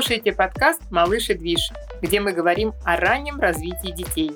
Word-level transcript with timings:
Слушаете 0.00 0.32
подкаст 0.32 0.80
«Малыш 0.90 1.28
и 1.28 1.34
Движ», 1.34 1.72
где 2.00 2.20
мы 2.20 2.32
говорим 2.32 2.72
о 2.86 2.96
раннем 2.96 3.38
развитии 3.38 3.92
детей. 3.94 4.30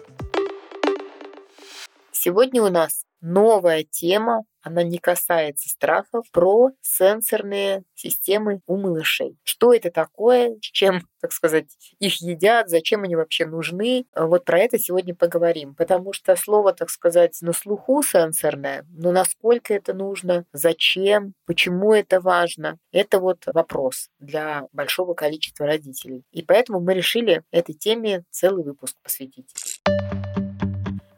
Сегодня 2.13 2.63
у 2.63 2.69
нас 2.69 3.07
новая 3.23 3.83
тема 3.83 4.43
она 4.65 4.83
не 4.83 4.99
касается 4.99 5.69
страхов, 5.69 6.25
про 6.33 6.71
сенсорные 6.81 7.85
системы 7.95 8.61
у 8.67 8.77
малышей. 8.77 9.37
Что 9.45 9.73
это 9.73 9.91
такое, 9.91 10.57
чем, 10.61 11.07
так 11.21 11.33
сказать, 11.33 11.67
их 11.99 12.21
едят, 12.23 12.69
зачем 12.69 13.05
они 13.05 13.15
вообще 13.15 13.47
нужны. 13.47 14.07
Вот 14.17 14.45
про 14.45 14.59
это 14.59 14.79
сегодня 14.79 15.15
поговорим, 15.15 15.75
потому 15.75 16.13
что 16.13 16.35
слово, 16.35 16.73
так 16.73 16.91
сказать, 16.91 17.37
на 17.43 17.53
слуху 17.53 18.03
сенсорное, 18.03 18.87
но 18.91 19.13
насколько 19.13 19.75
это 19.75 19.93
нужно, 19.93 20.47
зачем, 20.53 21.35
почему 21.47 21.93
это 21.93 22.21
важно, 22.21 22.79
это 22.91 23.21
вот 23.21 23.45
вопрос 23.47 24.09
для 24.19 24.67
большого 24.73 25.15
количества 25.15 25.67
родителей. 25.67 26.25
И 26.33 26.43
поэтому 26.43 26.81
мы 26.81 26.95
решили 26.95 27.43
этой 27.51 27.75
теме 27.75 28.25
целый 28.31 28.65
выпуск 28.65 28.97
посвятить. 29.03 29.51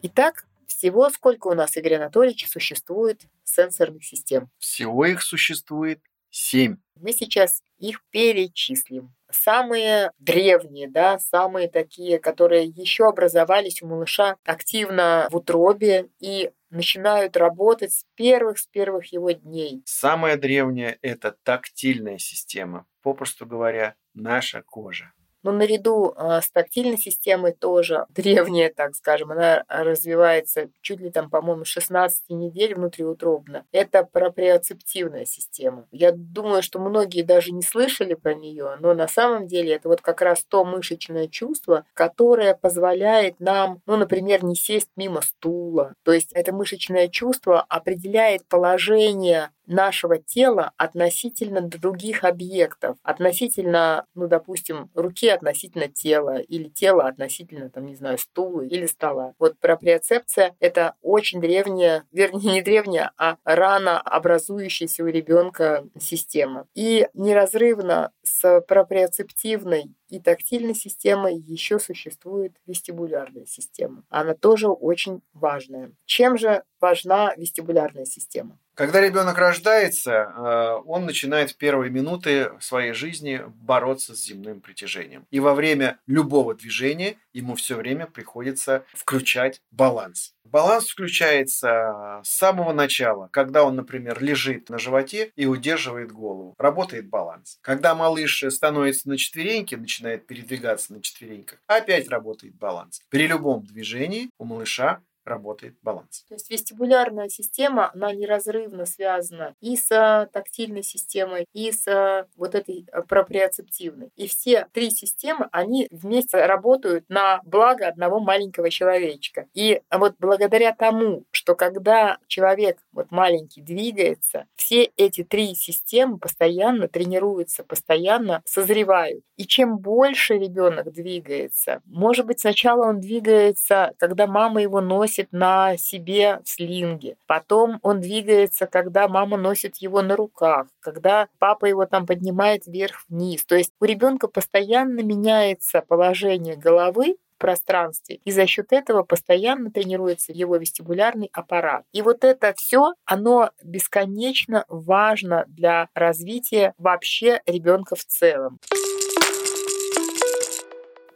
Итак, 0.03 0.47
всего 0.67 1.11
сколько 1.11 1.49
у 1.49 1.55
нас, 1.55 1.77
Игорь 1.77 1.95
Анатольевич, 1.95 2.49
существует 2.49 3.23
сенсорных 3.45 4.05
систем? 4.05 4.51
Всего 4.59 5.07
их 5.07 5.23
существует 5.23 6.01
семь. 6.31 6.77
Мы 6.97 7.13
сейчас 7.13 7.63
их 7.79 8.03
перечислим. 8.11 9.15
Самые 9.31 10.13
древние, 10.19 10.89
да, 10.89 11.19
самые 11.19 11.69
такие, 11.69 12.19
которые 12.19 12.65
еще 12.65 13.09
образовались 13.09 13.83
у 13.83 13.87
малыша 13.87 14.37
активно 14.45 15.29
в 15.31 15.37
утробе 15.37 16.09
и 16.21 16.51
начинают 16.71 17.37
работать 17.37 17.93
с 17.93 18.05
первых, 18.15 18.59
с 18.59 18.67
первых 18.67 19.13
его 19.13 19.31
дней. 19.33 19.83
Самая 19.85 20.37
древняя– 20.37 20.99
это 21.03 21.37
тактильная 21.43 22.19
система, 22.19 22.87
попросту 23.03 23.47
говоря, 23.47 23.95
наша 24.15 24.63
кожа. 24.63 25.13
Но 25.47 25.53
наряду 25.53 26.13
а, 26.17 26.43
с 26.43 26.51
тактильной 26.51 26.99
системой 26.99 27.53
тоже 27.53 28.07
древняя, 28.09 28.69
так 28.69 28.97
скажем, 28.97 29.31
она 29.31 29.63
развивается 29.69 30.71
чуть 30.81 30.99
ли 30.99 31.09
там, 31.09 31.31
по-моему, 31.31 31.65
16 31.65 32.31
недель 32.31 32.75
внутриутробно. 32.75 33.65
Это 33.71 34.03
проприоцептивная 34.03 35.25
система. 35.25 35.87
Я 35.93 36.11
думаю, 36.11 36.65
что 36.65 36.81
многие 36.81 37.23
даже 37.23 37.53
не 37.53 37.63
слышали 37.63 38.15
про 38.15 38.35
нее, 38.35 38.77
но 38.81 38.93
на 38.93 39.07
самом 39.07 39.47
деле 39.47 39.75
это 39.75 39.89
вот 39.89 40.01
как 40.01 40.21
раз 40.21 40.43
то 40.43 40.65
мышечное 40.65 41.29
чувство, 41.29 41.85
которое 41.95 42.57
позволяет 42.57 43.39
нам, 43.39 43.81
ну, 43.87 43.97
например, 43.97 44.43
не 44.43 44.57
сесть 44.57 44.91
мимо 44.97 45.21
стула. 45.21 45.95
То 46.03 46.11
есть 46.11 46.33
это 46.33 46.53
мышечное 46.53 47.07
чувство 47.07 47.61
определяет 47.61 48.45
положение 48.49 49.51
нашего 49.67 50.19
тела 50.19 50.73
относительно 50.77 51.61
других 51.61 52.25
объектов, 52.25 52.97
относительно, 53.03 54.07
ну, 54.15 54.29
допустим, 54.29 54.91
руки 54.95 55.29
относительно 55.29 55.89
тела 55.89 56.39
или 56.39 56.69
тело 56.69 57.07
относительно, 57.07 57.71
там, 57.71 57.87
не 57.87 57.95
знаю, 57.95 58.19
стула 58.19 58.63
или 58.63 58.87
стола. 58.87 59.35
Вот 59.39 59.59
проприоцепция— 59.59 60.55
это 60.61 60.95
очень 61.03 61.41
древняя, 61.41 62.05
вернее, 62.13 62.53
не 62.55 62.63
древняя, 62.63 63.13
а 63.17 63.37
рано 63.45 64.01
образующаяся 64.01 65.05
у 65.05 65.07
ребенка 65.07 65.87
система. 65.99 66.67
И 66.75 67.09
неразрывно 67.15 68.13
с 68.23 68.61
проприоцептивной 68.63 69.95
и 70.09 70.21
тактильной 70.21 70.75
системой 70.75 71.37
еще 71.37 71.79
существует 71.79 72.57
вестибулярная 72.67 73.47
система. 73.47 74.05
Она 74.09 74.35
тоже 74.35 74.69
очень 74.69 75.23
важная. 75.33 75.93
Чем 76.05 76.39
же 76.39 76.63
важна 76.81 77.35
вестибулярная 77.37 78.05
система? 78.05 78.59
Когда 78.75 79.01
ребенок 79.01 79.39
рождается, 79.39 80.13
э, 80.13 80.83
он 80.85 81.07
начинает 81.07 81.53
в 81.53 81.57
первые 81.57 81.91
минуты 81.91 82.53
своей 82.61 82.93
жизни 82.93 83.41
бороться 83.47 84.15
с 84.15 84.23
земным 84.23 84.61
притяжением. 84.61 85.27
И 85.31 85.41
во 85.41 85.55
время 85.55 85.99
любого 86.07 86.55
движения 86.55 87.17
ему 87.33 87.55
все 87.55 87.77
время 87.77 88.07
приходится 88.07 88.85
включать 88.93 89.63
баланс. 89.71 90.36
Баланс 90.51 90.89
включается 90.89 92.21
с 92.25 92.29
самого 92.29 92.73
начала, 92.73 93.29
когда 93.33 93.65
он, 93.65 93.77
например, 93.77 94.23
лежит 94.23 94.71
на 94.71 94.79
животе 94.79 95.33
и 95.37 95.47
удерживает 95.47 96.13
голову. 96.13 96.55
Работает 96.59 97.09
баланс. 97.09 97.59
Когда 97.63 97.95
малыш 97.95 98.45
становится 98.49 99.09
на 99.09 99.19
четвереньки, 99.19 99.75
начинает 99.75 100.27
передвигаться 100.27 100.93
на 100.93 101.03
четвереньках, 101.03 101.59
опять 101.67 102.09
работает 102.09 102.55
баланс. 102.55 103.01
При 103.11 103.27
любом 103.27 103.65
движении 103.65 104.31
у 104.39 104.45
малыша 104.45 105.01
работает 105.27 105.75
баланс. 105.83 106.25
То 106.29 106.35
есть 106.35 106.51
вестибулярная 106.51 107.29
система, 107.29 107.91
она 107.93 108.13
неразрывно 108.13 108.87
связана 108.87 109.55
и 109.61 109.77
с 109.77 110.29
тактильной 110.33 110.83
системой, 110.83 111.47
и 111.53 111.73
с 111.73 112.27
вот 112.37 112.55
этой 112.55 112.87
проприоцептивной. 113.09 114.11
И 114.17 114.29
все 114.29 114.67
три 114.73 114.91
системы, 114.91 115.49
они 115.53 115.89
вместе 115.91 116.45
работают 116.47 117.05
на 117.09 117.41
благо 117.45 117.89
одного 117.89 118.21
маленького 118.21 118.71
человечка. 118.71 119.47
И 119.55 119.83
вот 119.91 120.15
благодаря 120.19 120.73
тому, 120.73 121.25
что 121.31 121.55
когда 121.55 122.19
человек 122.27 122.79
вот 122.93 123.11
маленький 123.11 123.61
двигается, 123.61 124.47
все 124.55 124.91
эти 124.97 125.25
три 125.25 125.55
системы 125.55 126.19
постоянно 126.19 126.89
тренируются, 126.89 127.65
постоянно 127.65 128.43
созревают. 128.45 129.23
И 129.37 129.47
чем 129.47 129.79
больше 129.79 130.35
ребенок 130.35 130.93
двигается, 130.93 131.81
может 131.87 132.27
быть, 132.27 132.41
сначала 132.41 132.89
он 132.89 133.01
двигается, 133.01 133.93
когда 133.99 134.27
мама 134.27 134.63
его 134.63 134.81
носит 134.81 135.16
носит 135.17 135.33
на 135.33 135.77
себе 135.77 136.41
в 136.45 136.49
слинге. 136.49 137.17
Потом 137.27 137.79
он 137.83 138.01
двигается, 138.01 138.67
когда 138.67 139.09
мама 139.09 139.37
носит 139.37 139.77
его 139.77 140.03
на 140.03 140.17
руках, 140.17 140.67
когда 140.81 141.29
папа 141.39 141.67
его 141.67 141.87
там 141.87 142.07
поднимает 142.07 142.67
вверх-вниз. 142.67 143.45
То 143.45 143.57
есть 143.57 143.73
у 143.81 143.85
ребенка 143.85 144.29
постоянно 144.29 145.01
меняется 145.01 145.83
положение 145.87 146.57
головы 146.57 147.17
в 147.37 147.39
пространстве, 147.39 148.21
и 148.25 148.31
за 148.31 148.47
счет 148.47 148.73
этого 148.73 149.03
постоянно 149.03 149.71
тренируется 149.71 150.33
его 150.33 150.57
вестибулярный 150.57 151.29
аппарат. 151.33 151.85
И 151.93 152.03
вот 152.03 152.25
это 152.25 152.55
все, 152.57 152.95
оно 153.05 153.51
бесконечно 153.63 154.65
важно 154.69 155.45
для 155.49 155.89
развития 155.95 156.73
вообще 156.79 157.43
ребенка 157.47 157.95
в 157.95 158.05
целом. 158.05 158.59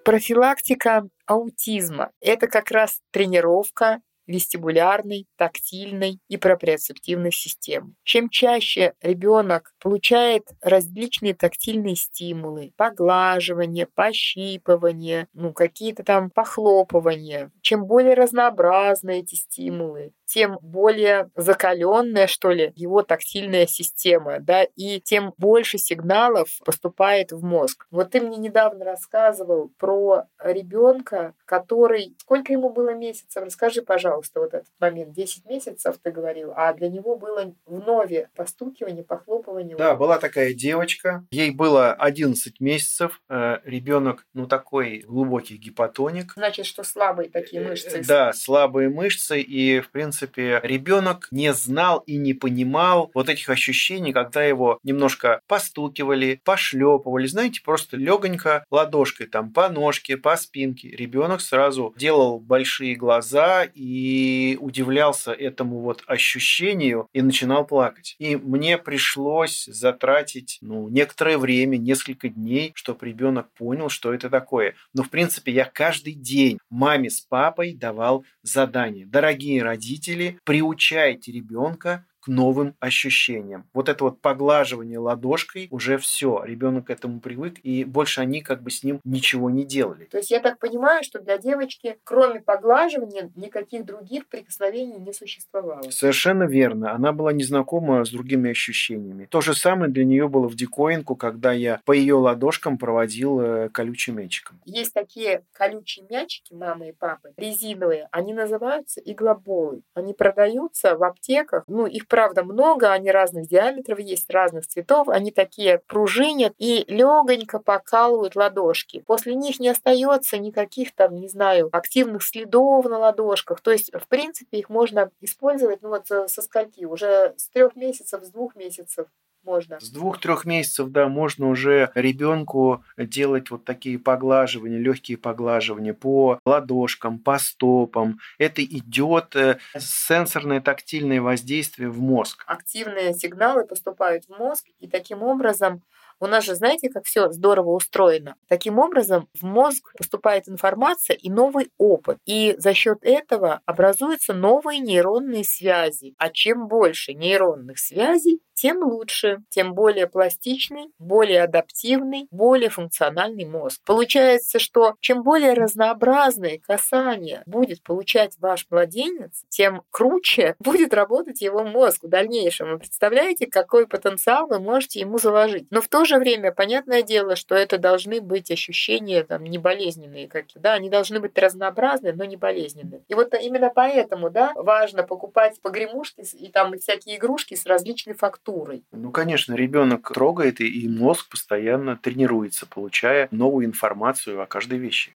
Профилактика 0.05 1.05
аутизма– 1.27 2.11
это 2.21 2.47
как 2.47 2.71
раз 2.71 3.00
тренировка 3.11 4.00
вестибулярной, 4.31 5.27
тактильной 5.37 6.21
и 6.28 6.37
проприоцептивной 6.37 7.33
системы. 7.33 7.94
Чем 8.05 8.28
чаще 8.31 8.94
ребенок 9.03 9.72
получает 9.81 10.44
различные 10.62 11.34
тактильные 11.34 11.97
стимулы, 11.97 12.72
поглаживание, 12.77 13.87
пощипывание, 13.87 15.27
ну, 15.33 15.53
какие-то 15.53 16.05
там 16.05 16.31
похлопывания, 16.31 17.50
чем 17.61 17.87
более 17.87 18.15
разнообразны 18.15 19.19
эти 19.21 19.34
стимулы, 19.34 20.12
тем 20.30 20.58
более 20.62 21.28
закаленная, 21.34 22.28
что 22.28 22.50
ли, 22.50 22.72
его 22.76 23.02
тактильная 23.02 23.66
система, 23.66 24.38
да, 24.38 24.62
и 24.76 25.00
тем 25.00 25.34
больше 25.38 25.76
сигналов 25.76 26.48
поступает 26.64 27.32
в 27.32 27.42
мозг. 27.44 27.86
Вот 27.91 28.12
ты 28.12 28.20
мне 28.20 28.36
недавно 28.36 28.84
рассказывал 28.84 29.72
про 29.76 30.26
ребенка, 30.38 31.34
который... 31.46 32.14
Сколько 32.20 32.52
ему 32.52 32.70
было 32.70 32.94
месяцев? 32.94 33.42
Расскажи, 33.42 33.82
пожалуйста, 33.82 34.38
вот 34.40 34.54
этот 34.54 34.69
момент. 34.78 35.12
10 35.12 35.46
месяцев, 35.46 35.96
ты 36.00 36.12
говорил, 36.12 36.52
а 36.54 36.72
для 36.74 36.88
него 36.88 37.16
было 37.16 37.52
вновь 37.66 38.12
постукивание, 38.37 39.02
похлопывание. 39.02 39.76
Да, 39.76 39.96
была 39.96 40.19
такая 40.19 40.55
девочка, 40.55 41.25
ей 41.32 41.50
было 41.50 41.93
11 41.93 42.60
месяцев, 42.60 43.20
э, 43.28 43.58
ребенок, 43.64 44.26
ну, 44.32 44.46
такой 44.46 45.00
глубокий 45.00 45.56
гипотоник. 45.56 46.34
Значит, 46.37 46.66
что 46.66 46.84
слабые 46.84 47.28
такие 47.28 47.62
мышцы. 47.62 48.02
Да, 48.06 48.32
слабые 48.32 48.88
мышцы, 48.88 49.40
и, 49.40 49.81
в 49.81 49.90
принципе, 49.90 50.19
принципе, 50.20 50.61
ребенок 50.62 51.28
не 51.31 51.52
знал 51.55 52.00
и 52.06 52.17
не 52.17 52.34
понимал 52.34 53.11
вот 53.14 53.28
этих 53.28 53.49
ощущений, 53.49 54.12
когда 54.12 54.43
его 54.43 54.78
немножко 54.82 55.40
постукивали, 55.46 56.40
пошлепывали, 56.44 57.26
знаете, 57.26 57.62
просто 57.64 57.96
легонько 57.96 58.64
ладошкой 58.70 59.26
там 59.26 59.52
по 59.52 59.69
ножке, 59.69 60.17
по 60.17 60.37
спинке. 60.37 60.90
Ребенок 60.90 61.40
сразу 61.40 61.94
делал 61.96 62.38
большие 62.38 62.96
глаза 62.96 63.64
и 63.75 64.58
удивлялся 64.61 65.32
этому 65.32 65.81
вот 65.81 66.02
ощущению 66.06 67.08
и 67.12 67.22
начинал 67.22 67.67
плакать. 67.67 68.17
И 68.19 68.37
мне 68.37 68.76
пришлось 68.76 69.64
затратить 69.67 70.58
ну, 70.61 70.88
некоторое 70.88 71.38
время, 71.38 71.76
несколько 71.76 72.28
дней, 72.28 72.72
чтобы 72.75 73.06
ребенок 73.06 73.50
понял, 73.52 73.88
что 73.88 74.12
это 74.12 74.28
такое. 74.28 74.75
Но, 74.93 75.02
в 75.02 75.11
принципе, 75.11 75.52
я 75.52 75.64
каждый 75.64 76.12
день 76.12 76.58
маме 76.69 77.11
с 77.11 77.20
папой 77.20 77.75
давал 77.75 78.25
задание. 78.43 79.06
Дорогие 79.06 79.62
родители, 79.62 80.09
родители, 80.10 80.38
приучайте 80.44 81.32
ребенка 81.32 82.06
к 82.20 82.28
новым 82.28 82.75
ощущениям. 82.81 83.67
Вот 83.72 83.88
это 83.88 84.05
вот 84.05 84.20
поглаживание 84.20 84.99
ладошкой 84.99 85.69
уже 85.70 85.99
все, 85.99 86.43
ребенок 86.44 86.87
к 86.87 86.90
этому 86.90 87.20
привык, 87.20 87.58
и 87.62 87.84
больше 87.84 88.20
они 88.20 88.43
как 88.43 88.62
бы 88.62 88.70
с 88.70 88.84
ним 88.84 89.00
ничего 89.05 89.50
не 89.50 89.64
делали. 89.64 90.05
То 90.05 90.19
есть 90.19 90.31
я 90.31 90.40
так 90.40 90.58
понимаю, 90.58 91.02
что 91.02 91.20
для 91.20 91.38
девочки, 91.38 91.99
кроме 92.05 92.40
поглаживания, 92.40 93.31
никаких 93.37 93.84
других 93.84 94.28
прикосновений 94.28 94.99
не 94.99 95.12
существовало. 95.12 95.90
Совершенно 95.90 96.44
верно. 96.44 96.93
Она 96.93 97.12
была 97.12 97.32
незнакома 97.32 98.05
с 98.05 98.11
другими 98.11 98.50
ощущениями. 98.50 99.26
То 99.26 99.40
же 99.40 99.55
самое 99.55 99.90
для 99.90 100.05
нее 100.05 100.28
было 100.28 100.49
в 100.49 100.55
диковинку, 100.55 101.17
когда 101.17 101.52
я 101.52 101.81
по 101.84 101.93
ее 101.93 102.14
ладошкам 102.14 102.78
проводил 102.78 103.40
э, 103.40 103.69
колючим 103.70 104.17
мячиком. 104.17 104.61
Есть 104.64 104.94
такие 104.94 105.44
колючие 105.52 106.06
мячики 106.08 106.52
мамы 106.55 106.90
и 106.90 106.93
папы, 106.93 107.32
резиновые. 107.37 108.08
Они 108.11 108.32
называются 108.32 109.00
иглоболы. 109.00 109.82
Они 109.94 110.14
продаются 110.14 110.96
в 110.96 111.05
аптеках. 111.05 111.64
Ну, 111.67 111.87
их, 111.87 112.06
правда, 112.10 112.44
много. 112.44 112.92
Они 112.92 113.10
разных 113.10 113.48
диаметров 113.48 113.98
есть, 113.98 114.28
разных 114.28 114.66
цветов. 114.66 115.08
Они 115.08 115.30
такие 115.30 115.78
пружинят 115.86 116.52
и 116.58 116.84
легонько 116.88 117.58
покалывают 117.58 118.36
ладошки. 118.36 119.02
После 119.06 119.34
них 119.34 119.60
не 119.60 119.68
остается 119.70 120.36
никаких 120.36 120.94
там, 120.94 121.14
не 121.14 121.28
знаю, 121.28 121.70
активных 121.72 122.22
следов 122.22 122.84
на 122.84 122.98
ладошках. 122.98 123.60
То 123.62 123.70
есть, 123.70 123.90
в 123.94 124.06
принципе, 124.08 124.58
их 124.58 124.68
можно 124.68 125.10
использовать, 125.20 125.80
ну 125.80 125.88
вот 125.88 126.06
со 126.08 126.42
скольки? 126.42 126.84
Уже 126.84 127.32
с 127.36 127.48
трех 127.48 127.76
месяцев, 127.76 128.22
с 128.24 128.30
двух 128.30 128.56
месяцев 128.56 129.06
можно. 129.44 129.81
С 129.81 129.90
двух-трех 129.90 130.44
месяцев, 130.44 130.88
да, 130.90 131.08
можно 131.08 131.48
уже 131.48 131.90
ребенку 131.94 132.84
делать 132.96 133.50
вот 133.50 133.64
такие 133.64 133.98
поглаживания, 133.98 134.78
легкие 134.78 135.19
поглаживания 135.19 135.94
по 135.94 136.40
ладошкам, 136.44 137.19
по 137.19 137.38
стопам. 137.38 138.19
Это 138.38 138.64
идет 138.64 139.37
э, 139.37 139.58
сенсорное 139.78 140.60
тактильное 140.60 141.20
воздействие 141.20 141.90
в 141.90 142.00
мозг. 142.00 142.44
Активные 142.46 143.14
сигналы 143.14 143.66
поступают 143.66 144.25
в 144.26 144.31
мозг, 144.31 144.66
и 144.78 144.88
таким 144.88 145.22
образом 145.22 145.82
у 146.20 146.26
нас 146.26 146.44
же, 146.44 146.55
знаете, 146.55 146.90
как 146.90 147.05
все 147.05 147.31
здорово 147.32 147.70
устроено. 147.70 148.37
Таким 148.49 148.78
образом, 148.78 149.28
в 149.34 149.44
мозг 149.44 149.93
поступает 149.96 150.49
информация 150.49 151.17
и 151.17 151.31
новый 151.31 151.70
опыт. 151.78 152.19
И 152.26 152.55
за 152.58 152.75
счет 152.75 152.99
этого 153.02 153.61
образуются 153.64 154.34
новые 154.34 154.81
нейронные 154.81 155.44
связи. 155.44 156.14
А 156.19 156.28
чем 156.31 156.69
больше 156.69 157.14
нейронных 157.14 157.78
связей, 157.78 158.40
тем 158.61 158.82
лучше, 158.82 159.38
тем 159.49 159.72
более 159.72 160.06
пластичный, 160.06 160.90
более 160.99 161.44
адаптивный, 161.44 162.28
более 162.31 162.69
функциональный 162.69 163.46
мозг. 163.46 163.81
Получается, 163.87 164.58
что 164.58 164.96
чем 165.00 165.22
более 165.22 165.55
разнообразное 165.55 166.58
касание 166.58 167.43
будет 167.46 167.82
получать 167.82 168.37
ваш 168.38 168.67
младенец, 168.69 169.44
тем 169.49 169.82
круче 169.90 170.56
будет 170.61 170.93
работать 170.93 171.40
его 171.40 171.64
мозг 171.64 172.02
в 172.02 172.08
дальнейшем. 172.08 172.72
Вы 172.72 172.78
представляете, 172.81 173.46
какой 173.46 173.87
потенциал 173.87 174.46
вы 174.46 174.61
можете 174.61 175.00
ему 175.00 175.19
заложить. 175.19 175.67
Но 175.70 175.81
в 175.81 175.88
то 175.88 176.05
же 176.05 176.09
время, 176.18 176.52
понятное 176.52 177.02
дело, 177.02 177.36
что 177.36 177.54
это 177.54 177.78
должны 177.78 178.20
быть 178.20 178.50
ощущения 178.50 179.22
там, 179.24 179.44
не 179.44 179.58
болезненные 179.58 180.28
какие 180.28 180.60
да, 180.60 180.74
они 180.74 180.90
должны 180.90 181.20
быть 181.20 181.36
разнообразные, 181.38 182.12
но 182.12 182.24
не 182.24 182.36
болезненные. 182.36 183.02
И 183.08 183.14
вот 183.14 183.34
именно 183.34 183.70
поэтому, 183.74 184.30
да, 184.30 184.52
важно 184.54 185.02
покупать 185.02 185.60
погремушки 185.60 186.24
и 186.34 186.50
там 186.50 186.76
всякие 186.78 187.16
игрушки 187.16 187.54
с 187.54 187.66
различной 187.66 188.14
фактурой. 188.14 188.84
Ну, 188.92 189.10
конечно, 189.10 189.54
ребенок 189.54 190.12
трогает, 190.12 190.60
и 190.60 190.88
мозг 190.88 191.30
постоянно 191.30 191.96
тренируется, 191.96 192.66
получая 192.66 193.28
новую 193.30 193.66
информацию 193.66 194.40
о 194.42 194.46
каждой 194.46 194.78
вещи. 194.78 195.12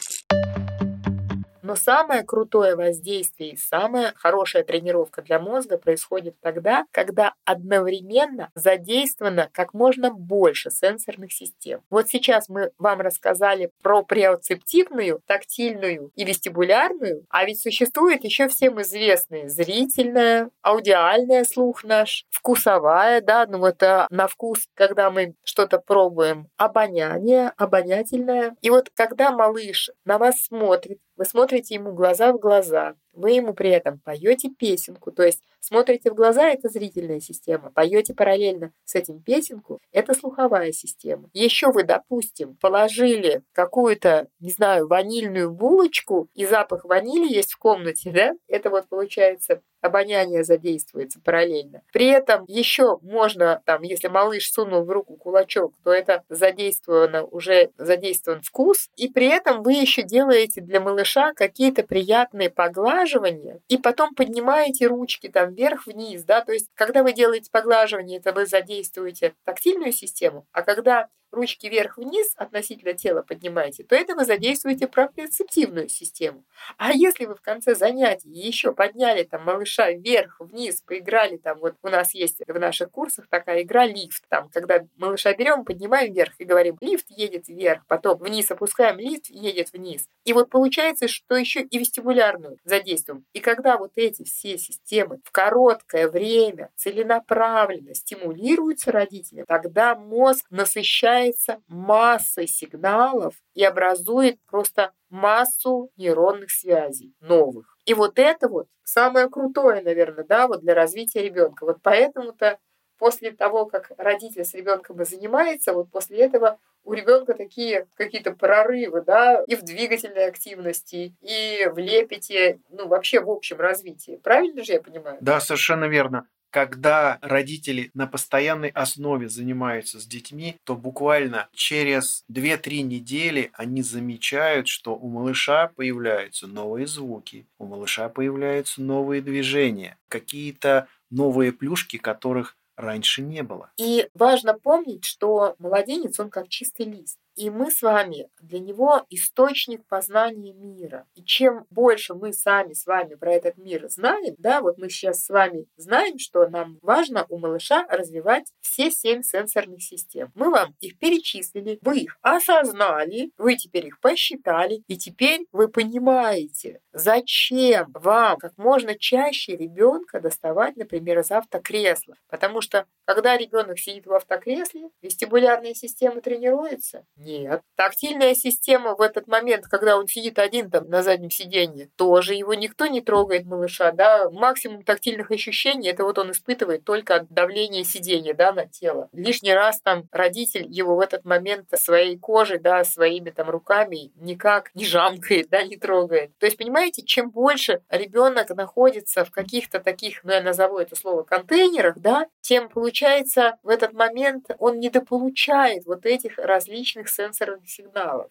Но 1.66 1.76
самое 1.76 2.22
крутое 2.22 2.76
воздействие 2.76 3.54
и 3.54 3.58
самая 3.58 4.14
хорошая 4.18 4.64
тренировка 4.64 5.24
для 5.24 5.40
мозга 5.40 5.80
происходит 5.80 6.40
тогда, 6.40 6.86
когда 6.92 7.34
одновременно 7.44 8.52
задействовано 8.54 9.50
как 9.52 9.74
можно 9.74 10.12
больше 10.12 10.70
сенсорных 10.70 11.34
систем. 11.34 11.82
Вот 11.90 12.08
сейчас 12.08 12.50
мы 12.50 12.70
вам 12.78 13.02
рассказали 13.02 13.72
про 13.82 14.04
преоцептивную, 14.04 15.22
тактильную 15.26 16.12
и 16.14 16.24
вестибулярную, 16.24 17.26
а 17.30 17.46
ведь 17.46 17.64
существует 17.64 18.24
еще 18.24 18.48
всем 18.48 18.80
известные 18.84 19.50
зрительная, 19.50 20.52
аудиальная 20.62 21.46
слух 21.46 21.84
наш, 21.84 22.28
вкусовая, 22.30 23.22
да, 23.22 23.48
ну 23.48 23.66
а 23.66 24.06
на 24.12 24.28
вкус, 24.28 24.68
когда 24.76 25.10
мы 25.10 25.34
что-то 25.44 25.80
пробуем, 25.80 26.48
обоняние, 26.58 27.54
обонятельное. 27.58 28.56
И 28.62 28.70
вот 28.70 28.92
когда 28.94 29.32
малыш 29.32 29.90
на 30.06 30.20
вас 30.20 30.44
смотрит, 30.44 31.00
вы 31.18 31.26
смотрите 31.26 31.76
ему 31.76 31.94
глаза 31.94 32.34
в 32.34 32.40
глаза, 32.40 32.96
вы 33.14 33.32
ему 33.32 33.54
при 33.54 33.70
этом 33.70 34.00
поете 34.00 34.50
песенку, 34.50 35.12
то 35.12 35.24
есть 35.24 35.42
смотрите 35.60 36.12
в 36.12 36.16
глаза– 36.16 36.50
это 36.52 36.70
зрительная 36.70 37.20
система, 37.20 37.72
поете 37.72 38.14
параллельно 38.14 38.72
с 38.84 38.96
этим 38.96 39.22
песенку– 39.22 39.80
это 39.92 40.14
слуховая 40.14 40.72
система. 40.72 41.30
Еще 41.34 41.72
вы, 41.72 41.84
допустим, 41.84 42.58
положили 42.58 43.44
какую-то, 43.54 44.28
не 44.40 44.52
знаю, 44.52 44.88
ванильную 44.88 45.52
булочку, 45.52 46.30
и 46.34 46.46
запах 46.46 46.86
ванили 46.86 47.34
есть 47.34 47.54
в 47.54 47.58
комнате, 47.58 48.12
да? 48.12 48.34
Это 48.48 48.70
вот 48.70 48.88
получается 48.90 49.62
обоняние 49.86 50.44
задействуется 50.44 51.20
параллельно. 51.20 51.82
При 51.92 52.08
этом 52.08 52.46
еще 52.48 53.00
можно, 53.02 53.62
там, 53.66 53.84
если 53.84 54.08
малыш 54.08 54.52
сунул 54.52 54.84
в 54.84 54.90
руку 54.90 55.16
кулачок, 55.16 55.74
то 55.84 55.94
это 55.94 56.24
задействовано, 56.30 57.24
уже 57.24 57.72
задействован 57.78 58.42
вкус, 58.42 58.90
и 58.96 59.10
при 59.10 59.28
этом 59.28 59.64
вы 59.64 59.74
еще 59.74 60.04
делаете 60.04 60.62
для 60.62 60.80
малыша 60.80 61.34
какие-то 61.34 61.84
приятные 61.84 62.50
поглаживания, 62.50 63.60
и 63.68 63.78
потом 63.78 64.14
поднимаете 64.16 64.88
ручки 64.88 65.28
там 65.28 65.54
вверх-вниз, 65.54 66.24
да, 66.24 66.42
то 66.42 66.52
есть 66.52 66.70
когда 66.76 67.04
вы 67.04 67.14
делаете 67.14 67.50
поглаживание, 67.52 68.20
это 68.20 68.34
вы 68.34 68.46
задействуете 68.46 69.34
тактильную 69.44 69.92
систему, 69.92 70.46
а 70.52 70.62
когда 70.62 71.08
ручки 71.31 71.68
вверх-вниз 71.68 72.33
относительно 72.36 72.94
тела 72.94 73.22
поднимаете, 73.22 73.83
то 73.83 73.95
это 73.95 74.16
вы 74.16 74.25
задействуете 74.25 74.88
проприоцептивную 74.88 75.89
систему. 75.89 76.45
А 76.77 76.92
если 76.92 77.25
вы 77.25 77.36
в 77.36 77.42
конце 77.42 77.75
занятий 77.75 78.30
еще 78.30 78.74
подняли 78.74 79.24
там 79.24 79.44
малыша 79.44 79.92
вверх-вниз, 79.92 80.81
поиграли 80.81 81.38
там, 81.38 81.60
вот 81.60 81.75
у 81.81 81.89
нас 81.89 82.13
есть 82.13 82.42
в 82.48 82.60
наших 82.60 82.92
курсах 82.92 83.27
такая 83.30 83.62
игра 83.63 83.86
лифт, 83.86 84.24
там, 84.30 84.50
когда 84.50 84.86
малыша 84.98 85.33
берем, 85.33 85.66
поднимаем 85.66 86.13
вверх 86.13 86.33
и 86.39 86.45
говорим, 86.45 86.77
лифт 86.81 87.07
едет 87.10 87.48
вверх, 87.48 87.86
потом 87.88 88.18
вниз 88.19 88.50
опускаем, 88.51 88.98
лифт 89.00 89.30
едет 89.30 89.74
вниз. 89.74 90.06
И 90.24 90.33
вот 90.33 90.50
получается, 90.50 91.07
что 91.07 91.36
еще 91.36 91.62
и 91.62 91.78
вестибулярную 91.78 92.57
задействуем. 92.63 93.25
И 93.33 93.39
когда 93.39 93.78
вот 93.78 93.92
эти 93.95 94.24
все 94.24 94.57
системы 94.57 95.19
в 95.24 95.31
короткое 95.31 96.10
время 96.10 96.69
целенаправленно 96.75 97.94
стимулируются 97.94 98.92
родителям, 98.92 99.45
тогда 99.45 99.95
мозг 99.95 100.45
насыщает 100.50 101.25
насыщается 101.26 101.62
массой 101.68 102.48
сигналов 102.48 103.36
и 103.54 103.64
образует 103.64 104.40
просто 104.48 104.92
массу 105.10 105.92
нейронных 105.98 106.52
связей 106.52 107.14
новых. 107.20 107.78
И 107.86 107.94
вот 107.94 108.20
это 108.20 108.48
вот 108.48 108.68
самое 108.84 109.30
крутое, 109.30 109.82
наверное, 109.82 110.26
да, 110.26 110.48
вот 110.48 110.62
для 110.62 110.74
развития 110.74 111.22
ребенка. 111.22 111.66
Вот 111.66 111.78
поэтому-то 111.82 112.58
после 112.98 113.32
того, 113.32 113.66
как 113.66 113.92
родитель 113.98 114.46
с 114.46 114.54
ребенком 114.54 115.04
занимается, 115.04 115.74
вот 115.74 115.92
после 115.92 116.20
этого 116.20 116.60
у 116.84 116.94
ребенка 116.94 117.34
такие 117.34 117.88
какие-то 117.96 118.32
прорывы, 118.32 119.02
да, 119.02 119.44
и 119.48 119.56
в 119.56 119.64
двигательной 119.64 120.28
активности, 120.28 121.16
и 121.22 121.68
в 121.68 121.78
лепете, 121.78 122.60
ну, 122.70 122.88
вообще 122.88 123.20
в 123.22 123.30
общем 123.30 123.58
развитии. 123.58 124.20
Правильно 124.24 124.64
же 124.64 124.74
я 124.74 124.82
понимаю? 124.82 125.18
Да, 125.20 125.40
совершенно 125.40 125.86
верно 125.86 126.28
когда 126.56 127.19
родители 127.21 127.92
на 127.94 128.07
постоянной 128.07 128.69
основе 128.69 129.28
занимаются 129.28 130.00
с 130.00 130.06
детьми, 130.06 130.56
то 130.64 130.78
буквально 130.78 131.50
через 131.54 132.24
2-3 132.31 132.80
недели 132.80 133.52
они 133.56 133.81
замечают, 133.81 134.69
что 134.69 134.95
у 134.95 135.09
малыша 135.09 135.68
появляются 135.76 136.47
новые 136.47 136.88
звуки, 136.88 137.45
у 137.57 137.66
малыша 137.66 138.07
появляются 138.07 138.81
новые 138.81 139.21
движения, 139.21 139.97
какие-то 140.07 140.88
новые 141.09 141.52
плюшки, 141.52 141.97
которых 141.97 142.56
раньше 142.76 143.22
не 143.22 143.44
было. 143.44 143.72
И 143.78 144.10
важно 144.14 144.54
помнить, 144.54 145.06
что 145.06 145.56
младенец, 145.60 146.20
он 146.20 146.30
как 146.30 146.50
чистый 146.50 146.86
лист. 146.86 147.20
И 147.36 147.50
мы 147.50 147.70
с 147.70 147.82
вами 147.82 148.30
для 148.40 148.60
него 148.60 149.06
источник 149.10 149.86
познания 149.88 150.54
мира. 150.54 151.06
И 151.16 151.24
чем 151.24 151.66
больше 151.70 152.14
мы 152.14 152.32
сами 152.32 152.72
с 152.72 152.86
вами 152.86 153.16
про 153.16 153.34
этот 153.34 153.58
мир 153.58 153.90
знаем, 153.90 154.36
да, 154.38 154.62
вот 154.62 154.78
мы 154.78 154.90
сейчас 154.90 155.26
с 155.26 155.30
вами 155.30 155.66
знаем, 155.76 156.18
что 156.18 156.48
нам 156.48 156.80
важно 156.82 157.26
у 157.28 157.38
малыша 157.38 157.86
развивать 157.90 158.54
все 158.62 158.90
семь 158.90 159.22
сенсорных 159.22 159.84
систем. 159.84 160.32
Мы 160.34 160.50
вам 160.50 160.76
их 160.80 160.98
перечислили, 160.98 161.78
вы 161.82 162.00
их 162.00 162.18
осознали, 162.22 163.32
вы 163.38 163.58
теперь 163.58 163.88
их 163.88 164.00
посчитали, 164.00 164.84
и 164.88 164.98
теперь 164.98 165.46
вы 165.52 165.68
понимаете, 165.68 166.80
зачем 166.94 167.92
вам 167.94 168.38
как 168.38 168.58
можно 168.58 168.98
чаще 168.98 169.58
ребенка 169.58 170.22
доставать, 170.22 170.78
например, 170.78 171.20
из 171.20 171.32
автокресла. 171.32 172.16
Потому 172.30 172.62
что 172.66 172.86
когда 173.06 173.38
ребенок 173.38 173.80
сидит 173.80 174.07
в 174.07 174.14
автокресле, 174.14 174.90
вестибулярная 175.02 175.76
система 175.76 176.22
тренируется, 176.22 177.06
Нет. 177.16 177.62
Тактильная 177.76 178.34
система 178.34 178.95
в 178.95 179.02
этот 179.02 179.28
момент, 179.28 179.68
когда 179.68 179.98
он 179.98 180.07
сидит 180.07 180.40
один 180.40 180.72
там 180.72 180.90
на 180.90 181.04
заднем 181.04 181.30
сиденье, 181.30 181.90
тоже 181.95 182.34
его 182.34 182.56
никто 182.56 182.88
не 182.88 183.02
трогает, 183.02 183.45
малыша, 183.45 183.92
да. 183.92 184.30
Максимум 184.31 184.84
тактильных 184.84 185.30
ощущений 185.30 185.90
это 185.90 186.04
вот 186.04 186.18
он 186.18 186.31
испытывает 186.31 186.84
только 186.84 187.16
от 187.16 187.30
давления 187.30 187.84
сиденья, 187.84 188.34
да, 188.34 188.52
на 188.52 188.66
тело. 188.66 189.07
Лишний 189.12 189.54
раз 189.54 189.80
там 189.81 190.10
родитель 190.12 190.66
его 190.68 190.95
в 190.95 191.00
этот 191.00 191.26
момент 191.26 191.69
своей 191.76 192.18
кожей, 192.18 192.57
да, 192.57 192.84
своими 192.84 193.30
там 193.30 193.50
руками 193.50 194.12
никак 194.16 194.74
не 194.74 194.86
жамкает, 194.86 195.50
да, 195.50 195.64
не 195.64 195.78
трогает. 195.78 196.31
То 196.40 196.48
есть, 196.48 196.57
понимаете, 196.57 197.04
чем 197.04 197.30
больше 197.30 197.81
ребенок 197.90 198.50
находится 198.50 199.24
в 199.26 199.31
каких-то 199.31 199.80
таких, 199.80 200.24
ну, 200.24 200.31
я 200.31 200.42
назову 200.42 200.80
это 200.80 200.95
слово, 200.95 201.24
контейнерах, 201.24 201.98
да, 201.98 202.28
тем 202.42 202.55
получается 202.62 203.57
в 203.64 203.69
этот 203.69 203.94
момент 203.94 204.50
он 204.59 204.80
недополучает 204.80 205.85
вот 205.85 206.06
этих 206.06 206.38
различных 206.38 207.09
сенсорных 207.09 207.69
сигналов. 207.69 208.30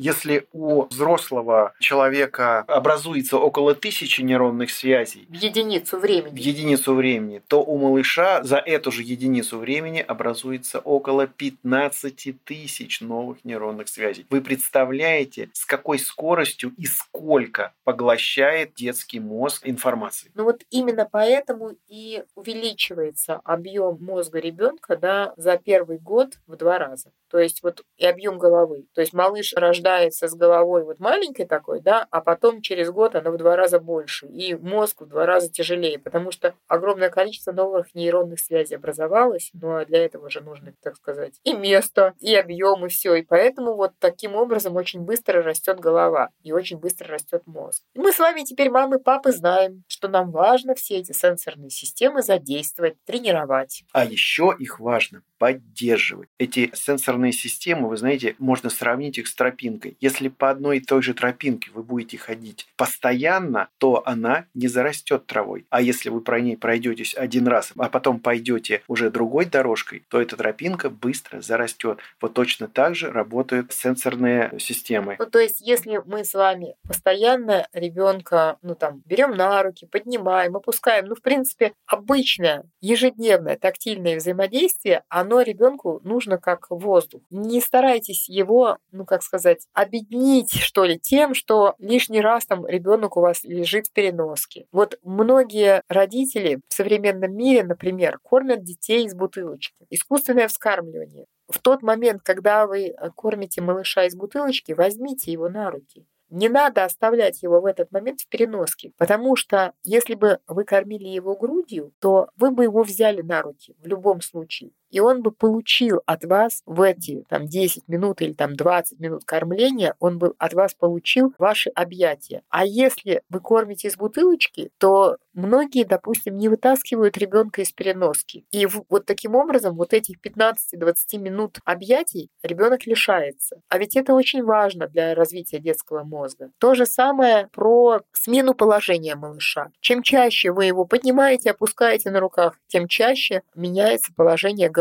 Если 0.00 0.46
у 0.52 0.86
взрослого 0.86 1.74
человека 1.78 2.60
образуется 2.60 3.36
около 3.36 3.74
тысячи 3.74 4.22
нейронных 4.22 4.70
связей 4.70 5.26
в 5.28 5.34
единицу 5.34 5.98
времени, 5.98 6.34
в 6.34 6.38
единицу 6.38 6.94
времени, 6.94 7.42
то 7.48 7.62
у 7.62 7.76
малыша 7.76 8.42
за 8.42 8.56
эту 8.56 8.92
же 8.92 9.02
единицу 9.02 9.58
времени 9.58 10.00
образуется 10.00 10.78
около 10.78 11.26
15 11.26 12.42
тысяч 12.44 13.02
новых 13.02 13.44
нейронных 13.44 13.88
связей. 13.88 14.24
Вы 14.30 14.40
представляете, 14.40 15.50
с 15.52 15.66
какой 15.66 15.98
скоростью 15.98 16.72
и 16.78 16.86
сколько 16.86 17.74
поглощает 17.84 18.72
детский 18.72 19.20
мозг 19.20 19.68
информации? 19.68 20.30
Ну 20.34 20.44
вот 20.44 20.62
именно 20.70 21.06
поэтому 21.12 21.72
и 21.88 22.24
увеличивается 22.34 23.42
объем 23.44 23.98
мозга 24.00 24.38
ребенка 24.38 24.96
да, 24.96 25.34
за 25.36 25.58
первый 25.58 25.98
год 25.98 26.38
в 26.46 26.56
два 26.56 26.78
раза. 26.78 27.12
То 27.28 27.38
есть 27.38 27.62
вот 27.62 27.84
и 27.98 28.06
объем 28.06 28.38
головы. 28.38 28.86
То 28.94 29.02
есть 29.02 29.12
малыш 29.12 29.52
рождается 29.54 29.89
рождается 29.90 30.28
с 30.28 30.34
головой 30.34 30.84
вот 30.84 31.00
маленькой 31.00 31.46
такой, 31.46 31.80
да, 31.80 32.06
а 32.10 32.20
потом 32.20 32.62
через 32.62 32.90
год 32.90 33.14
она 33.14 33.30
в 33.30 33.36
два 33.36 33.56
раза 33.56 33.80
больше, 33.80 34.26
и 34.26 34.54
мозг 34.54 35.02
в 35.02 35.06
два 35.06 35.26
раза 35.26 35.50
тяжелее, 35.50 35.98
потому 35.98 36.30
что 36.30 36.54
огромное 36.68 37.10
количество 37.10 37.52
новых 37.52 37.94
нейронных 37.94 38.40
связей 38.40 38.76
образовалось, 38.76 39.50
ну 39.52 39.76
а 39.76 39.84
для 39.84 40.04
этого 40.04 40.30
же 40.30 40.40
нужно, 40.40 40.72
так 40.82 40.96
сказать, 40.96 41.40
и 41.44 41.52
место, 41.52 42.14
и 42.20 42.34
объем, 42.34 42.86
и 42.86 42.88
все. 42.88 43.14
И 43.14 43.22
поэтому 43.22 43.74
вот 43.74 43.92
таким 43.98 44.34
образом 44.36 44.76
очень 44.76 45.00
быстро 45.00 45.42
растет 45.42 45.80
голова, 45.80 46.30
и 46.42 46.52
очень 46.52 46.78
быстро 46.78 47.08
растет 47.08 47.42
мозг. 47.46 47.82
Мы 47.94 48.12
с 48.12 48.18
вами 48.18 48.42
теперь, 48.42 48.70
мамы 48.70 48.98
папы, 48.98 49.32
знаем, 49.32 49.84
что 49.88 50.08
нам 50.08 50.30
важно 50.30 50.74
все 50.74 50.98
эти 50.98 51.12
сенсорные 51.12 51.70
системы 51.70 52.22
задействовать, 52.22 52.96
тренировать. 53.04 53.84
А 53.92 54.04
еще 54.04 54.54
их 54.58 54.80
важно 54.80 55.22
поддерживать. 55.40 56.28
Эти 56.38 56.70
сенсорные 56.74 57.32
системы, 57.32 57.88
вы 57.88 57.96
знаете, 57.96 58.36
можно 58.38 58.68
сравнить 58.68 59.16
их 59.16 59.26
с 59.26 59.34
тропинкой. 59.34 59.96
Если 59.98 60.28
по 60.28 60.50
одной 60.50 60.76
и 60.76 60.80
той 60.80 61.02
же 61.02 61.14
тропинке 61.14 61.70
вы 61.72 61.82
будете 61.82 62.18
ходить 62.18 62.68
постоянно, 62.76 63.70
то 63.78 64.02
она 64.04 64.44
не 64.52 64.68
зарастет 64.68 65.24
травой. 65.24 65.66
А 65.70 65.80
если 65.80 66.10
вы 66.10 66.20
про 66.20 66.40
ней 66.40 66.58
пройдетесь 66.58 67.14
один 67.14 67.48
раз, 67.48 67.72
а 67.78 67.88
потом 67.88 68.20
пойдете 68.20 68.82
уже 68.86 69.10
другой 69.10 69.46
дорожкой, 69.46 70.04
то 70.10 70.20
эта 70.20 70.36
тропинка 70.36 70.90
быстро 70.90 71.40
зарастет. 71.40 72.00
Вот 72.20 72.34
точно 72.34 72.68
так 72.68 72.94
же 72.94 73.10
работают 73.10 73.72
сенсорные 73.72 74.52
системы. 74.58 75.16
Ну, 75.18 75.24
то 75.24 75.38
есть, 75.38 75.62
если 75.62 76.02
мы 76.04 76.26
с 76.26 76.34
вами 76.34 76.74
постоянно 76.86 77.66
ребенка, 77.72 78.58
ну 78.60 78.74
там, 78.74 79.00
берем 79.06 79.30
на 79.30 79.62
руки, 79.62 79.86
поднимаем, 79.86 80.54
опускаем, 80.54 81.06
ну, 81.06 81.14
в 81.14 81.22
принципе, 81.22 81.72
обычное 81.86 82.64
ежедневное 82.82 83.56
тактильное 83.56 84.18
взаимодействие, 84.18 85.02
оно 85.08 85.29
оно 85.30 85.42
ребенку 85.42 86.00
нужно 86.02 86.38
как 86.38 86.66
воздух. 86.70 87.22
Не 87.30 87.60
старайтесь 87.60 88.28
его, 88.28 88.78
ну 88.90 89.04
как 89.04 89.22
сказать, 89.22 89.66
объединить, 89.72 90.52
что 90.52 90.84
ли, 90.84 90.98
тем, 90.98 91.34
что 91.34 91.74
лишний 91.78 92.20
раз 92.20 92.46
там 92.46 92.66
ребенок 92.66 93.16
у 93.16 93.20
вас 93.20 93.44
лежит 93.44 93.86
в 93.86 93.92
переноске. 93.92 94.66
Вот 94.72 94.98
многие 95.04 95.82
родители 95.88 96.60
в 96.68 96.74
современном 96.74 97.32
мире, 97.32 97.62
например, 97.62 98.18
кормят 98.22 98.64
детей 98.64 99.06
из 99.06 99.14
бутылочки. 99.14 99.86
Искусственное 99.88 100.48
вскармливание. 100.48 101.26
В 101.48 101.60
тот 101.60 101.82
момент, 101.82 102.22
когда 102.22 102.66
вы 102.66 102.88
э, 102.88 103.10
кормите 103.14 103.60
малыша 103.60 104.06
из 104.06 104.16
бутылочки, 104.16 104.72
возьмите 104.72 105.32
его 105.32 105.48
на 105.48 105.70
руки. 105.70 106.06
Не 106.28 106.48
надо 106.48 106.84
оставлять 106.84 107.42
его 107.42 107.60
в 107.60 107.66
этот 107.66 107.90
момент 107.90 108.20
в 108.20 108.28
переноске, 108.28 108.92
потому 108.96 109.34
что 109.34 109.72
если 109.82 110.14
бы 110.14 110.38
вы 110.46 110.64
кормили 110.64 111.08
его 111.08 111.34
грудью, 111.34 111.92
то 112.00 112.30
вы 112.36 112.52
бы 112.52 112.64
его 112.64 112.84
взяли 112.84 113.22
на 113.22 113.42
руки 113.42 113.74
в 113.80 113.86
любом 113.86 114.20
случае 114.20 114.70
и 114.90 115.00
он 115.00 115.22
бы 115.22 115.30
получил 115.30 116.02
от 116.06 116.24
вас 116.24 116.62
в 116.66 116.80
эти 116.82 117.24
там 117.28 117.46
10 117.46 117.88
минут 117.88 118.20
или 118.22 118.32
там 118.32 118.54
20 118.54 119.00
минут 119.00 119.24
кормления, 119.24 119.94
он 119.98 120.18
бы 120.18 120.34
от 120.38 120.52
вас 120.54 120.74
получил 120.74 121.34
ваши 121.38 121.70
объятия. 121.70 122.42
А 122.48 122.64
если 122.64 123.22
вы 123.28 123.40
кормите 123.40 123.88
из 123.88 123.96
бутылочки, 123.96 124.70
то 124.78 125.16
многие, 125.32 125.84
допустим, 125.84 126.36
не 126.36 126.48
вытаскивают 126.48 127.16
ребенка 127.16 127.62
из 127.62 127.72
переноски. 127.72 128.44
И 128.50 128.66
вот 128.66 129.06
таким 129.06 129.34
образом 129.34 129.76
вот 129.76 129.92
этих 129.92 130.16
15-20 130.20 131.18
минут 131.18 131.58
объятий 131.64 132.30
ребенок 132.42 132.86
лишается. 132.86 133.60
А 133.68 133.78
ведь 133.78 133.96
это 133.96 134.14
очень 134.14 134.42
важно 134.42 134.88
для 134.88 135.14
развития 135.14 135.58
детского 135.58 136.04
мозга. 136.04 136.50
То 136.58 136.74
же 136.74 136.86
самое 136.86 137.48
про 137.52 138.00
смену 138.12 138.54
положения 138.54 139.14
малыша. 139.14 139.68
Чем 139.80 140.02
чаще 140.02 140.52
вы 140.52 140.66
его 140.66 140.84
поднимаете, 140.84 141.50
опускаете 141.50 142.10
на 142.10 142.20
руках, 142.20 142.58
тем 142.68 142.88
чаще 142.88 143.42
меняется 143.54 144.12
положение 144.14 144.68
головы, 144.68 144.79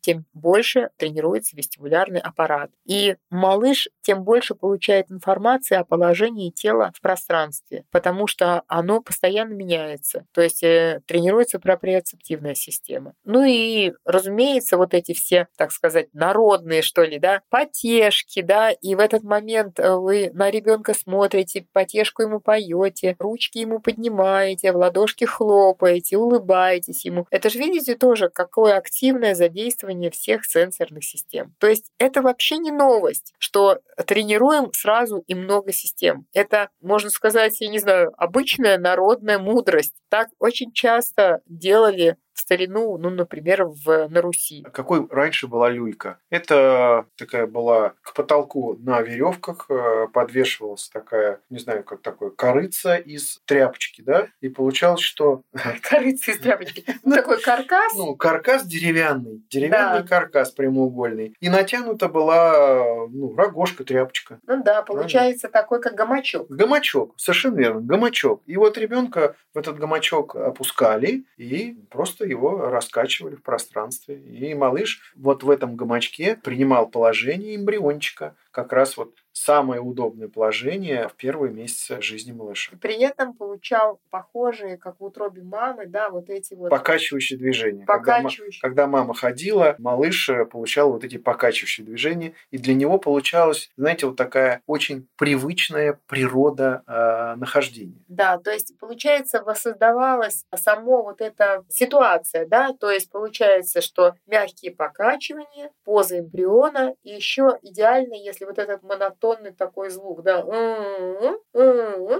тем 0.00 0.26
больше 0.34 0.90
тренируется 0.96 1.56
вестибулярный 1.56 2.20
аппарат. 2.20 2.70
И 2.84 3.16
малыш 3.30 3.88
тем 4.02 4.22
больше 4.22 4.54
получает 4.54 5.10
информации 5.10 5.76
о 5.76 5.84
положении 5.84 6.50
тела 6.50 6.92
в 6.94 7.00
пространстве, 7.00 7.84
потому 7.90 8.26
что 8.26 8.62
оно 8.68 9.00
постоянно 9.00 9.54
меняется. 9.54 10.26
То 10.32 10.42
есть 10.42 10.62
э, 10.62 11.00
тренируется 11.06 11.58
проприоцептивная 11.58 12.54
система. 12.54 13.14
Ну 13.24 13.44
и, 13.44 13.92
разумеется, 14.04 14.76
вот 14.76 14.94
эти 14.94 15.14
все, 15.14 15.48
так 15.56 15.72
сказать, 15.72 16.08
народные, 16.12 16.82
что 16.82 17.02
ли, 17.02 17.18
да, 17.18 17.40
потешки, 17.48 18.42
да, 18.42 18.70
и 18.70 18.94
в 18.94 19.00
этот 19.00 19.22
момент 19.22 19.80
э, 19.80 19.94
вы 19.94 20.30
на 20.34 20.50
ребенка 20.50 20.94
смотрите, 20.94 21.66
потешку 21.72 22.22
ему 22.22 22.40
поете, 22.40 23.16
ручки 23.18 23.58
ему 23.58 23.80
поднимаете, 23.80 24.72
в 24.72 24.76
ладошки 24.76 25.24
хлопаете, 25.24 26.16
улыбаетесь 26.18 27.04
ему. 27.04 27.26
Это 27.30 27.50
же, 27.50 27.58
видите, 27.58 27.94
тоже 27.94 28.28
какое 28.28 28.76
активное 28.76 29.33
задействование 29.34 30.10
всех 30.10 30.44
сенсорных 30.44 31.04
систем. 31.04 31.54
То 31.58 31.66
есть 31.66 31.90
это 31.98 32.22
вообще 32.22 32.58
не 32.58 32.70
новость, 32.70 33.34
что 33.38 33.80
тренируем 34.06 34.72
сразу 34.72 35.24
и 35.26 35.34
много 35.34 35.72
систем. 35.72 36.26
Это, 36.32 36.70
можно 36.80 37.10
сказать, 37.10 37.60
я 37.60 37.68
не 37.68 37.78
знаю, 37.78 38.12
обычная 38.16 38.78
народная 38.78 39.38
мудрость. 39.38 39.94
Так 40.08 40.28
очень 40.38 40.72
часто 40.72 41.40
делали 41.46 42.16
в 42.34 42.40
старину, 42.40 42.98
ну, 42.98 43.10
например, 43.10 43.64
в, 43.64 44.08
на 44.08 44.20
Руси. 44.20 44.64
Какой 44.72 45.06
раньше 45.08 45.46
была 45.46 45.70
люлька? 45.70 46.18
Это 46.30 47.06
такая 47.16 47.46
была 47.46 47.94
к 48.02 48.12
потолку 48.14 48.76
на 48.80 49.00
веревках 49.00 49.66
э, 49.68 50.08
подвешивалась 50.12 50.88
такая, 50.88 51.40
не 51.48 51.58
знаю, 51.58 51.84
как 51.84 52.02
такое, 52.02 52.30
корыца 52.30 52.96
из 52.96 53.40
тряпочки, 53.46 54.02
да? 54.02 54.28
И 54.40 54.48
получалось, 54.48 55.00
что... 55.00 55.42
Корыца 55.82 56.32
из 56.32 56.38
тряпочки. 56.38 56.84
Ну, 57.04 57.16
такой 57.16 57.40
каркас. 57.40 57.94
Ну, 57.96 58.16
каркас 58.16 58.66
деревянный. 58.66 59.44
Деревянный 59.50 60.06
каркас 60.06 60.50
прямоугольный. 60.50 61.34
И 61.38 61.48
натянута 61.48 62.08
была, 62.08 63.06
ну, 63.08 63.34
рогожка, 63.36 63.84
тряпочка. 63.84 64.40
Ну 64.46 64.62
да, 64.62 64.82
получается 64.82 65.48
такой, 65.48 65.80
как 65.80 65.94
гамачок. 65.94 66.48
Гамачок, 66.48 67.14
совершенно 67.16 67.58
верно, 67.58 67.80
гамачок. 67.82 68.42
И 68.46 68.56
вот 68.56 68.78
ребенка 68.78 69.36
в 69.52 69.58
этот 69.58 69.78
гамачок 69.78 70.34
опускали 70.36 71.24
и 71.36 71.76
просто 71.90 72.23
просто 72.24 72.26
его 72.26 72.70
раскачивали 72.70 73.36
в 73.36 73.42
пространстве. 73.42 74.16
И 74.16 74.54
малыш 74.54 75.00
вот 75.16 75.42
в 75.42 75.50
этом 75.50 75.76
гамачке 75.76 76.36
принимал 76.36 76.88
положение 76.88 77.56
эмбриончика, 77.56 78.34
как 78.54 78.72
раз 78.72 78.96
вот 78.96 79.14
самое 79.32 79.80
удобное 79.80 80.28
положение 80.28 81.08
в 81.08 81.14
первые 81.14 81.52
месяцы 81.52 82.00
жизни 82.00 82.30
малыша. 82.30 82.72
При 82.80 83.02
этом 83.02 83.34
получал 83.34 84.00
похожие, 84.10 84.78
как 84.78 85.00
в 85.00 85.04
утробе 85.04 85.42
мамы, 85.42 85.86
да, 85.86 86.08
вот 86.08 86.30
эти 86.30 86.54
вот... 86.54 86.70
Покачивающие 86.70 87.36
движения. 87.36 87.84
Покачивающие. 87.84 88.62
Когда, 88.62 88.84
когда 88.84 88.86
мама 88.86 89.14
ходила, 89.14 89.74
малыш 89.78 90.28
э, 90.28 90.44
получал 90.44 90.92
вот 90.92 91.02
эти 91.02 91.18
покачивающие 91.18 91.84
движения, 91.84 92.34
и 92.52 92.58
для 92.58 92.74
него 92.74 92.98
получалась, 92.98 93.70
знаете, 93.76 94.06
вот 94.06 94.16
такая 94.16 94.62
очень 94.66 95.08
привычная 95.16 95.98
природа 96.06 96.84
э, 96.86 97.34
нахождения. 97.36 98.04
Да, 98.06 98.38
то 98.38 98.52
есть, 98.52 98.78
получается, 98.78 99.42
воссоздавалась 99.42 100.44
само 100.54 101.02
вот 101.02 101.20
эта 101.20 101.64
ситуация, 101.68 102.46
да, 102.46 102.72
то 102.72 102.88
есть, 102.88 103.10
получается, 103.10 103.80
что 103.80 104.14
мягкие 104.28 104.70
покачивания, 104.70 105.72
поза 105.84 106.20
эмбриона, 106.20 106.94
и 107.02 107.10
еще 107.10 107.58
идеально, 107.62 108.14
если 108.14 108.43
вот 108.44 108.58
этот 108.58 108.82
монотон 108.82 109.24
монотонный 109.34 109.52
такой 109.52 109.90
звук, 109.90 110.22
да, 110.22 110.44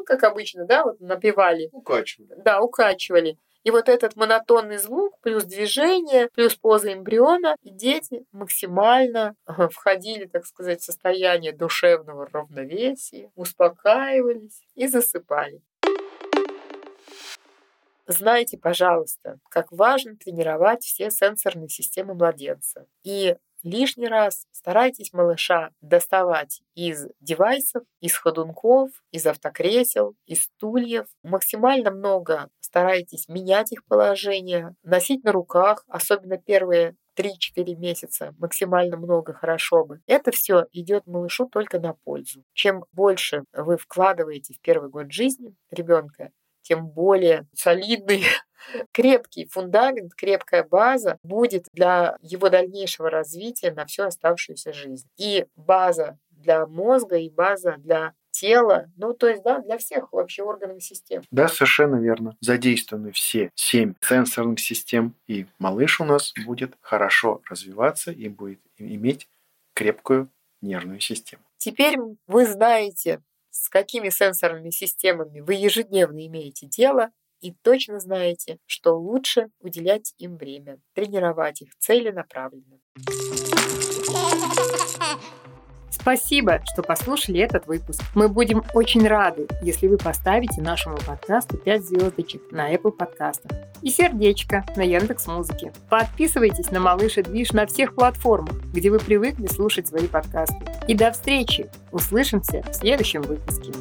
как 0.06 0.24
обычно, 0.24 0.64
да, 0.64 0.84
вот 0.84 1.00
напевали. 1.00 1.68
Укачивали. 1.72 2.34
Да, 2.42 2.60
укачивали. 2.60 3.38
И 3.62 3.70
вот 3.70 3.88
этот 3.88 4.14
монотонный 4.14 4.76
звук 4.76 5.18
плюс 5.22 5.44
движение, 5.44 6.28
плюс 6.34 6.54
поза 6.54 6.92
эмбриона, 6.92 7.56
и 7.62 7.70
дети 7.70 8.26
максимально 8.30 9.36
входили, 9.70 10.26
так 10.26 10.44
сказать, 10.44 10.82
в 10.82 10.84
состояние 10.84 11.52
душевного 11.52 12.28
равновесия, 12.30 13.30
успокаивались 13.36 14.62
и 14.74 14.86
засыпали. 14.86 15.62
Знайте, 18.06 18.58
пожалуйста, 18.58 19.38
как 19.48 19.72
важно 19.72 20.14
тренировать 20.14 20.84
все 20.84 21.10
сенсорные 21.10 21.70
системы 21.70 22.12
младенца. 22.12 22.86
И 23.02 23.34
лишний 23.64 24.06
раз 24.06 24.46
старайтесь 24.52 25.12
малыша 25.12 25.70
доставать 25.80 26.62
из 26.74 27.08
девайсов, 27.20 27.82
из 28.00 28.14
ходунков, 28.16 28.90
из 29.10 29.26
автокресел, 29.26 30.14
из 30.26 30.44
стульев. 30.44 31.06
Максимально 31.22 31.90
много 31.90 32.48
старайтесь 32.60 33.28
менять 33.28 33.72
их 33.72 33.84
положение, 33.86 34.74
носить 34.82 35.24
на 35.24 35.32
руках, 35.32 35.84
особенно 35.88 36.38
первые 36.38 36.96
3-4 37.16 37.74
месяца 37.76 38.34
максимально 38.38 38.96
много 38.96 39.32
хорошо 39.32 39.84
бы. 39.84 40.00
Это 40.06 40.30
все 40.30 40.66
идет 40.72 41.06
малышу 41.06 41.48
только 41.48 41.78
на 41.78 41.94
пользу. 41.94 42.44
Чем 42.52 42.84
больше 42.92 43.44
вы 43.52 43.76
вкладываете 43.76 44.54
в 44.54 44.60
первый 44.60 44.90
год 44.90 45.12
жизни 45.12 45.54
ребенка, 45.70 46.30
тем 46.62 46.88
более 46.88 47.46
солидный, 47.54 48.24
крепкий 48.92 49.46
фундамент, 49.46 50.14
крепкая 50.14 50.64
база 50.64 51.18
будет 51.22 51.66
для 51.72 52.16
его 52.22 52.48
дальнейшего 52.48 53.10
развития 53.10 53.72
на 53.72 53.86
всю 53.86 54.04
оставшуюся 54.04 54.72
жизнь. 54.72 55.08
И 55.16 55.46
база 55.56 56.18
для 56.30 56.66
мозга, 56.66 57.16
и 57.16 57.30
база 57.30 57.76
для 57.78 58.12
тела, 58.30 58.90
ну, 58.96 59.14
то 59.14 59.28
есть, 59.28 59.42
да, 59.42 59.60
для 59.60 59.78
всех 59.78 60.12
вообще 60.12 60.42
органов 60.42 60.82
систем. 60.82 61.22
Да, 61.30 61.48
совершенно 61.48 61.96
верно. 61.96 62.36
Задействованы 62.40 63.12
все 63.12 63.50
семь 63.54 63.94
сенсорных 64.00 64.58
систем, 64.60 65.14
и 65.28 65.46
малыш 65.58 66.00
у 66.00 66.04
нас 66.04 66.32
будет 66.44 66.74
хорошо 66.80 67.40
развиваться 67.48 68.10
и 68.10 68.28
будет 68.28 68.60
иметь 68.76 69.28
крепкую 69.72 70.28
нервную 70.60 71.00
систему. 71.00 71.42
Теперь 71.58 71.96
вы 72.26 72.46
знаете, 72.46 73.22
с 73.50 73.68
какими 73.68 74.08
сенсорными 74.08 74.70
системами 74.70 75.40
вы 75.40 75.54
ежедневно 75.54 76.26
имеете 76.26 76.66
дело, 76.66 77.10
и 77.44 77.52
точно 77.62 78.00
знаете, 78.00 78.56
что 78.64 78.98
лучше 78.98 79.48
уделять 79.60 80.14
им 80.16 80.38
время, 80.38 80.78
тренировать 80.94 81.60
их 81.60 81.76
целенаправленно. 81.78 82.78
Спасибо, 85.90 86.62
что 86.72 86.82
послушали 86.82 87.40
этот 87.40 87.66
выпуск. 87.66 88.02
Мы 88.14 88.28
будем 88.28 88.62
очень 88.72 89.06
рады, 89.06 89.46
если 89.62 89.88
вы 89.88 89.98
поставите 89.98 90.62
нашему 90.62 90.96
подкасту 91.06 91.58
5 91.58 91.84
звездочек 91.84 92.50
на 92.50 92.74
Apple 92.74 92.92
подкастах 92.92 93.52
и 93.82 93.90
сердечко 93.90 94.64
на 94.76 94.82
Яндекс 94.82 95.26
Музыке. 95.26 95.72
Подписывайтесь 95.90 96.70
на 96.70 96.80
Малыш 96.80 97.18
и 97.18 97.22
Движ 97.22 97.52
на 97.52 97.66
всех 97.66 97.94
платформах, 97.94 98.56
где 98.72 98.90
вы 98.90 98.98
привыкли 98.98 99.46
слушать 99.48 99.86
свои 99.86 100.06
подкасты. 100.06 100.58
И 100.88 100.94
до 100.94 101.12
встречи! 101.12 101.70
Услышимся 101.92 102.62
в 102.62 102.74
следующем 102.74 103.20
выпуске. 103.22 103.72